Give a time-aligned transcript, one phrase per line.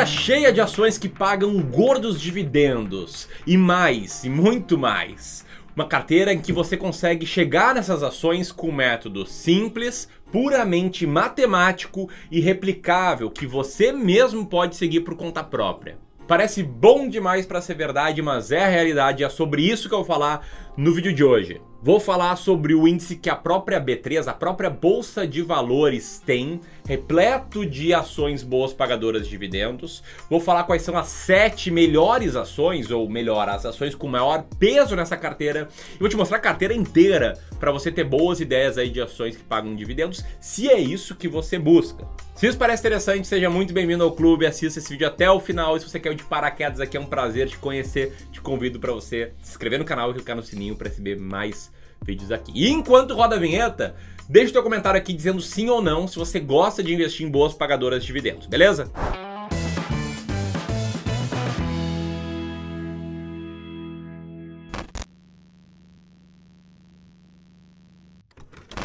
[0.00, 5.44] carteira cheia de ações que pagam gordos dividendos e mais, e muito mais.
[5.76, 12.08] Uma carteira em que você consegue chegar nessas ações com um método simples, puramente matemático
[12.30, 15.98] e replicável que você mesmo pode seguir por conta própria.
[16.26, 19.24] Parece bom demais para ser verdade, mas é a realidade.
[19.24, 20.46] É sobre isso que eu vou falar
[20.76, 21.60] no vídeo de hoje.
[21.82, 26.60] Vou falar sobre o índice que a própria B3, a própria bolsa de valores tem,
[26.86, 30.02] repleto de ações boas pagadoras de dividendos.
[30.28, 34.94] Vou falar quais são as sete melhores ações, ou melhor, as ações com maior peso
[34.94, 35.68] nessa carteira.
[35.94, 39.36] E vou te mostrar a carteira inteira para você ter boas ideias aí de ações
[39.36, 42.06] que pagam dividendos, se é isso que você busca.
[42.34, 45.76] Se isso parece interessante, seja muito bem-vindo ao clube, assista esse vídeo até o final.
[45.76, 48.14] E se você quer de paraquedas aqui, é um prazer te conhecer.
[48.32, 51.70] Te convido para você se inscrever no canal e clicar no sininho para receber mais
[52.04, 52.52] vídeos aqui.
[52.54, 53.94] E enquanto roda a vinheta,
[54.28, 57.30] deixa o teu comentário aqui dizendo sim ou não se você gosta de investir em
[57.30, 58.90] boas pagadoras de dividendos, beleza?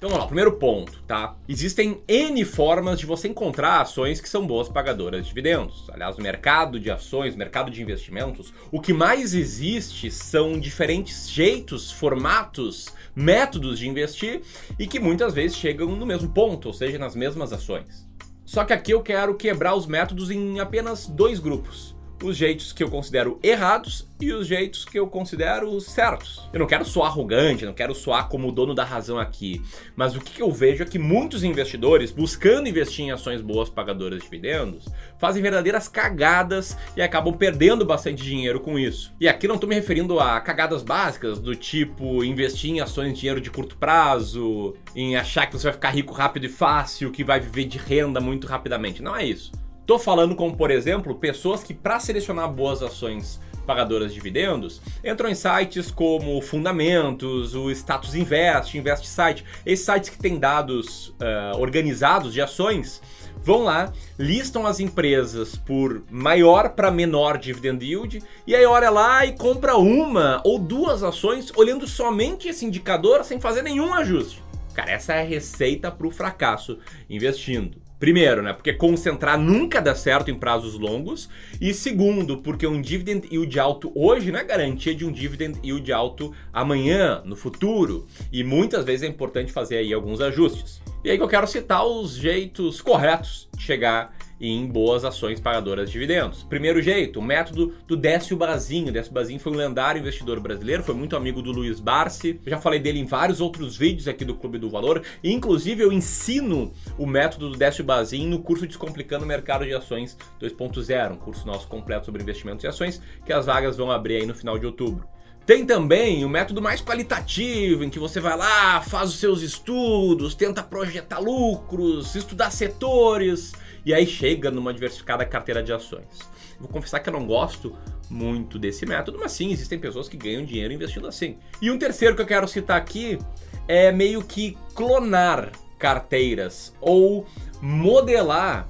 [0.00, 1.36] Então vamos lá, primeiro ponto, tá?
[1.46, 5.90] Existem N formas de você encontrar ações que são boas pagadoras de dividendos.
[5.92, 11.92] Aliás, no mercado de ações, mercado de investimentos, o que mais existe são diferentes jeitos,
[11.92, 14.40] formatos, métodos de investir
[14.78, 18.08] e que muitas vezes chegam no mesmo ponto, ou seja, nas mesmas ações.
[18.46, 22.82] Só que aqui eu quero quebrar os métodos em apenas dois grupos os jeitos que
[22.82, 26.48] eu considero errados e os jeitos que eu considero certos.
[26.52, 29.62] Eu não quero soar arrogante, não quero soar como o dono da razão aqui,
[29.96, 34.18] mas o que eu vejo é que muitos investidores, buscando investir em ações boas pagadoras
[34.18, 34.86] de dividendos,
[35.18, 39.12] fazem verdadeiras cagadas e acabam perdendo bastante dinheiro com isso.
[39.18, 43.20] E aqui não estou me referindo a cagadas básicas do tipo investir em ações de
[43.20, 47.24] dinheiro de curto prazo, em achar que você vai ficar rico rápido e fácil, que
[47.24, 49.02] vai viver de renda muito rapidamente.
[49.02, 49.52] Não é isso.
[49.90, 55.28] Tô falando como, por exemplo, pessoas que para selecionar boas ações pagadoras de dividendos, entram
[55.28, 61.58] em sites como Fundamentos, o Status Invest, Invest Site, esses sites que têm dados uh,
[61.58, 63.02] organizados de ações,
[63.42, 69.26] vão lá, listam as empresas por maior para menor dividend yield e aí olha lá
[69.26, 74.40] e compra uma ou duas ações olhando somente esse indicador sem fazer nenhum ajuste.
[74.72, 76.78] Cara, essa é a receita para o fracasso
[77.08, 77.89] investindo.
[78.00, 78.54] Primeiro, né?
[78.54, 81.28] Porque concentrar nunca dá certo em prazos longos.
[81.60, 85.92] E segundo, porque um dividend yield alto hoje não é garantia de um dividend yield
[85.92, 88.06] alto amanhã, no futuro.
[88.32, 90.80] E muitas vezes é importante fazer aí alguns ajustes.
[91.04, 95.88] E aí que eu quero citar os jeitos corretos de chegar em boas ações pagadoras
[95.88, 96.42] de dividendos.
[96.44, 98.92] Primeiro jeito, o método do Décio Bazinho.
[98.92, 102.40] Décio Bazinho foi um lendário investidor brasileiro, foi muito amigo do Luiz Barsi.
[102.44, 105.02] Eu já falei dele em vários outros vídeos aqui do Clube do Valor.
[105.22, 109.74] E, inclusive, eu ensino o método do Décio Bazinho no curso Descomplicando o Mercado de
[109.74, 114.16] Ações 2.0, um curso nosso completo sobre investimentos e ações, que as vagas vão abrir
[114.16, 115.06] aí no final de outubro.
[115.50, 120.32] Tem também o método mais qualitativo, em que você vai lá, faz os seus estudos,
[120.32, 123.50] tenta projetar lucros, estudar setores
[123.84, 126.20] e aí chega numa diversificada carteira de ações.
[126.60, 127.76] Vou confessar que eu não gosto
[128.08, 131.36] muito desse método, mas sim, existem pessoas que ganham dinheiro investindo assim.
[131.60, 133.18] E um terceiro que eu quero citar aqui
[133.66, 135.50] é meio que clonar
[135.80, 137.26] carteiras ou
[137.60, 138.68] modelar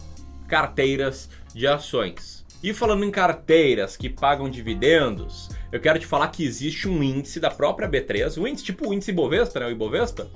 [0.48, 2.39] carteiras de ações.
[2.62, 7.40] E falando em carteiras que pagam dividendos, eu quero te falar que existe um índice
[7.40, 10.30] da própria B3, um índice tipo o índice Ibovespa, né, o Ibovespa,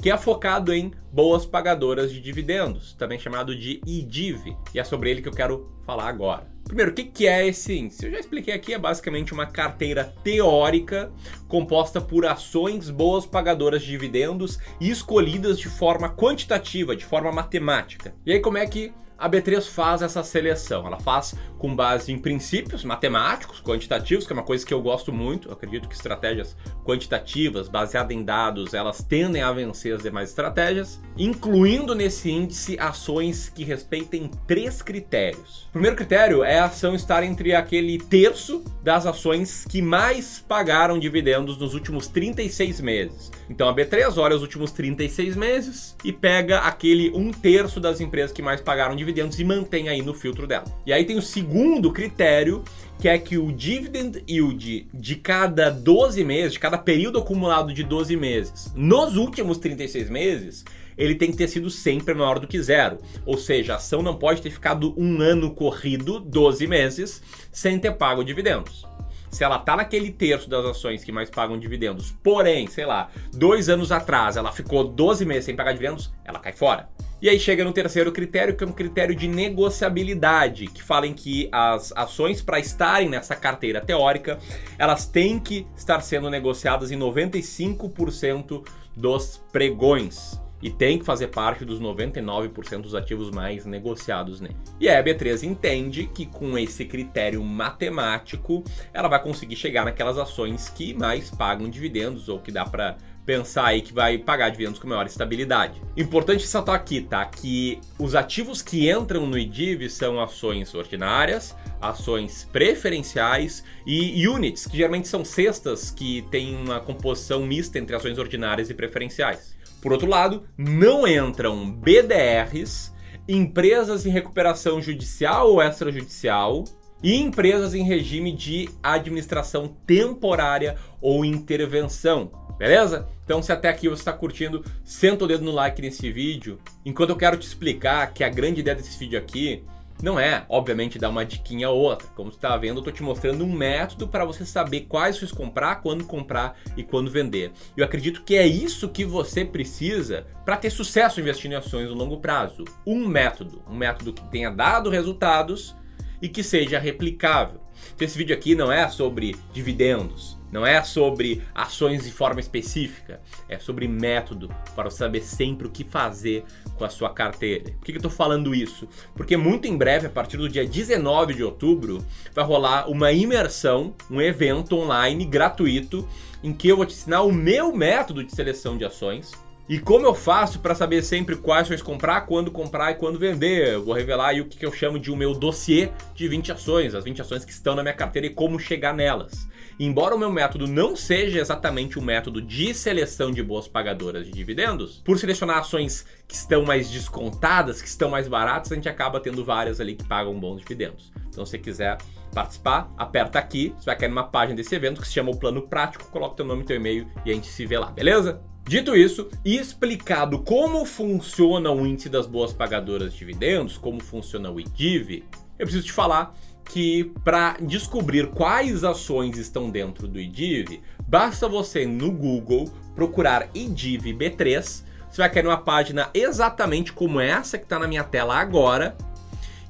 [0.00, 5.10] que é focado em boas pagadoras de dividendos, também chamado de IDIV, e é sobre
[5.10, 6.46] ele que eu quero falar agora.
[6.64, 8.06] Primeiro, o que é esse índice?
[8.06, 11.12] Eu já expliquei aqui, é basicamente uma carteira teórica
[11.46, 18.14] composta por ações boas pagadoras de dividendos e escolhidas de forma quantitativa, de forma matemática.
[18.24, 20.86] E aí, como é que a B3 faz essa seleção.
[20.86, 25.12] Ela faz com base em princípios matemáticos, quantitativos, que é uma coisa que eu gosto
[25.12, 25.48] muito.
[25.48, 31.00] Eu acredito que estratégias quantitativas, baseadas em dados, elas tendem a vencer as demais estratégias,
[31.16, 35.66] incluindo nesse índice ações que respeitem três critérios.
[35.70, 40.98] O primeiro critério é a ação estar entre aquele terço das ações que mais pagaram
[40.98, 43.30] dividendos nos últimos 36 meses.
[43.48, 48.32] Então a B3 olha os últimos 36 meses e pega aquele um terço das empresas
[48.32, 50.64] que mais pagaram dividendos dividendos e mantém aí no filtro dela.
[50.84, 52.64] E aí tem o segundo critério,
[52.98, 57.84] que é que o dividend yield de cada 12 meses, de cada período acumulado de
[57.84, 60.64] 12 meses, nos últimos 36 meses,
[60.98, 62.98] ele tem que ter sido sempre maior do que zero.
[63.24, 67.22] Ou seja, a ação não pode ter ficado um ano corrido, 12 meses,
[67.52, 68.86] sem ter pago dividendos.
[69.30, 73.68] Se ela tá naquele terço das ações que mais pagam dividendos, porém, sei lá, dois
[73.68, 76.88] anos atrás ela ficou 12 meses sem pagar dividendos, ela cai fora.
[77.20, 81.14] E aí chega no terceiro critério, que é um critério de negociabilidade, que fala em
[81.14, 84.38] que as ações para estarem nessa carteira teórica,
[84.78, 91.64] elas têm que estar sendo negociadas em 95% dos pregões e tem que fazer parte
[91.64, 94.56] dos 99% dos ativos mais negociados nele.
[94.80, 100.68] E a B3 entende que com esse critério matemático, ela vai conseguir chegar naquelas ações
[100.68, 104.86] que mais pagam dividendos ou que dá para pensar aí que vai pagar dividendos com
[104.86, 105.82] maior estabilidade.
[105.96, 107.26] Importante ressaltar aqui, tá?
[107.26, 114.76] Que os ativos que entram no IDIV são ações ordinárias, ações preferenciais e units, que
[114.76, 119.55] geralmente são cestas que têm uma composição mista entre ações ordinárias e preferenciais.
[119.80, 122.92] Por outro lado, não entram BDRs,
[123.28, 126.64] empresas em recuperação judicial ou extrajudicial
[127.02, 132.30] e empresas em regime de administração temporária ou intervenção.
[132.58, 133.06] Beleza?
[133.24, 136.58] Então, se até aqui você está curtindo, senta o dedo no like nesse vídeo.
[136.84, 139.62] Enquanto eu quero te explicar que a grande ideia desse vídeo aqui
[140.02, 142.06] não é, obviamente, dar uma diquinha ou outra.
[142.14, 145.32] Como você está vendo, eu estou te mostrando um método para você saber quais ações
[145.32, 147.52] comprar, quando comprar e quando vender.
[147.76, 151.94] Eu acredito que é isso que você precisa para ter sucesso investindo em ações no
[151.94, 152.64] longo prazo.
[152.86, 155.74] Um método, um método que tenha dado resultados
[156.20, 157.60] e que seja replicável.
[157.94, 163.20] Então, esse vídeo aqui não é sobre dividendos, não é sobre ações de forma específica,
[163.46, 166.44] é sobre método para saber sempre o que fazer
[166.78, 167.72] com a sua carteira.
[167.72, 168.88] Por que, eu estou falando isso?
[169.14, 173.94] Porque muito em breve, a partir do dia 19 de outubro, vai rolar uma imersão,
[174.10, 176.08] um evento online gratuito,
[176.42, 179.32] em que eu vou te ensinar o meu método de seleção de ações
[179.68, 183.74] e como eu faço para saber sempre quais ações comprar, quando comprar e quando vender?
[183.74, 186.94] Eu vou revelar aí o que eu chamo de o meu dossiê de 20 ações,
[186.94, 189.48] as 20 ações que estão na minha carteira e como chegar nelas.
[189.78, 194.32] Embora o meu método não seja exatamente um método de seleção de boas pagadoras de
[194.32, 199.18] dividendos, por selecionar ações que estão mais descontadas, que estão mais baratas, a gente acaba
[199.18, 201.12] tendo várias ali que pagam bons dividendos.
[201.28, 201.98] Então, se você quiser
[202.32, 205.62] participar, aperta aqui, você vai cair numa página desse evento que se chama o Plano
[205.62, 208.40] Prático, coloca teu nome e teu e-mail e a gente se vê lá, beleza?
[208.68, 214.50] Dito isso, e explicado como funciona o índice das boas pagadoras de dividendos, como funciona
[214.50, 215.22] o IDIV,
[215.56, 216.34] eu preciso te falar
[216.64, 224.12] que para descobrir quais ações estão dentro do IDIV, basta você no Google procurar IDIV
[224.12, 228.96] B3, você vai cair numa página exatamente como essa que está na minha tela agora,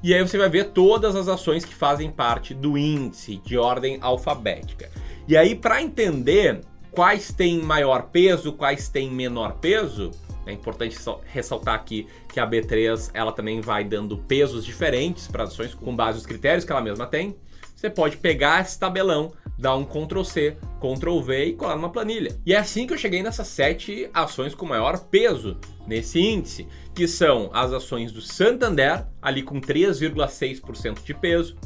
[0.03, 3.99] e aí você vai ver todas as ações que fazem parte do índice de ordem
[4.01, 4.91] alfabética.
[5.29, 6.63] E aí para entender
[6.97, 10.11] quais têm maior peso, quais têm menor peso.
[10.47, 10.97] É importante
[11.27, 16.17] ressaltar aqui que a B3 ela também vai dando pesos diferentes para ações com base
[16.17, 17.37] nos critérios que ela mesma tem.
[17.75, 22.35] Você pode pegar esse tabelão, dar um Ctrl C, Ctrl V e colar numa planilha.
[22.47, 27.07] E é assim que eu cheguei nessas sete ações com maior peso nesse índice, que
[27.07, 31.57] são as ações do Santander, ali com 3,6% de peso.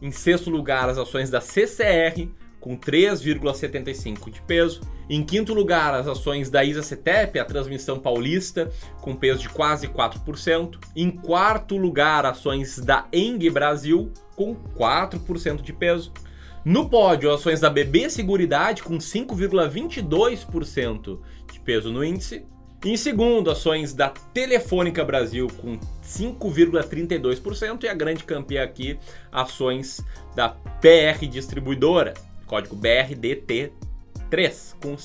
[0.00, 2.28] Em sexto lugar, as ações da CCR,
[2.62, 4.80] com 3,75 de peso.
[5.10, 8.70] Em quinto lugar, as ações da ISA-CETEP, a transmissão paulista,
[9.00, 10.78] com peso de quase 4%.
[10.94, 16.12] Em quarto lugar, ações da Eng Brasil, com 4% de peso.
[16.64, 21.18] No pódio, ações da BB Seguridade, com 5,22%
[21.52, 22.46] de peso no índice.
[22.84, 28.96] Em segundo, ações da Telefônica Brasil com 5,32% e a grande campeã aqui,
[29.32, 30.00] ações
[30.34, 32.14] da PR Distribuidora
[32.52, 34.98] código BRDT3 com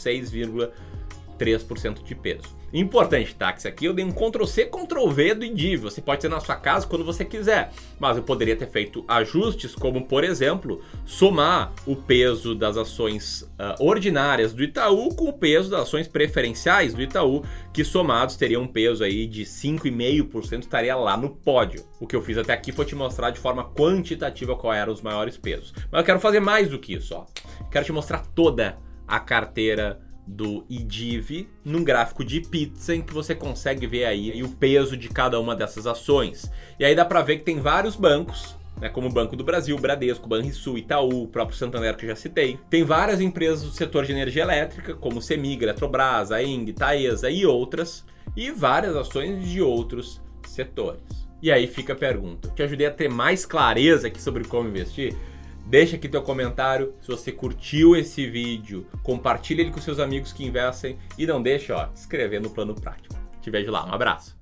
[1.37, 2.57] 6,3% de peso.
[2.73, 3.53] Importante, tá?
[3.53, 5.83] Que isso aqui eu dei um Ctrl C, Ctrl V do IDIV.
[5.83, 7.71] Você pode ter na sua casa quando você quiser.
[7.97, 13.81] Mas eu poderia ter feito ajustes, como por exemplo, somar o peso das ações uh,
[13.81, 18.67] ordinárias do Itaú com o peso das ações preferenciais do Itaú, que somados teriam um
[18.67, 21.85] peso aí de 5,5%, estaria lá no pódio.
[22.01, 25.01] O que eu fiz até aqui foi te mostrar de forma quantitativa qual eram os
[25.01, 25.73] maiores pesos.
[25.89, 27.25] Mas eu quero fazer mais do que isso, ó.
[27.71, 28.77] Quero te mostrar toda
[29.07, 34.49] a carteira do IDIV num gráfico de pizza em que você consegue ver aí o
[34.49, 36.51] peso de cada uma dessas ações.
[36.77, 39.77] E aí dá para ver que tem vários bancos, né, como o Banco do Brasil,
[39.77, 42.59] Bradesco, Banrisul, Itaú, o próprio Santander que já citei.
[42.69, 47.45] Tem várias empresas do setor de energia elétrica, como Semig, Eletrobras, a Eng, Taesa e
[47.45, 48.05] outras,
[48.35, 51.01] e várias ações de outros setores.
[51.41, 55.15] E aí fica a pergunta: te ajudei a ter mais clareza aqui sobre como investir?
[55.69, 60.45] Deixa aqui teu comentário se você curtiu esse vídeo, compartilha ele com seus amigos que
[60.45, 63.13] investem e não deixa, ó, escrever no plano prático.
[63.41, 64.36] Te vejo lá, um abraço.